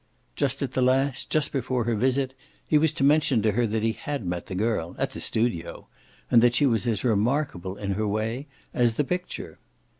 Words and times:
Just 0.35 0.63
at 0.63 0.71
the 0.71 0.81
last, 0.81 1.29
just 1.29 1.51
before 1.51 1.83
her 1.83 1.93
visit, 1.93 2.33
he 2.67 2.79
was 2.79 2.91
to 2.93 3.03
mention 3.03 3.43
to 3.43 3.51
her 3.51 3.67
that 3.67 3.83
he 3.83 3.91
had 3.91 4.25
met 4.25 4.47
the 4.47 4.55
girl 4.55 4.95
at 4.97 5.11
the 5.11 5.19
studio 5.21 5.89
and 6.31 6.41
that 6.41 6.55
she 6.55 6.65
was 6.65 6.87
as 6.87 7.03
remarkable 7.03 7.75
in 7.77 7.91
her 7.91 8.07
way 8.07 8.47
as 8.73 8.95
the 8.95 9.03
picture. 9.03 9.59